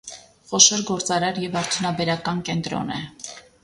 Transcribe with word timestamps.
Խոշոր 0.51 0.81
գործարար 0.87 1.39
և 1.45 1.59
արդյունաբերական 1.63 2.45
կենտրոն 2.53 2.95
է։ 3.01 3.05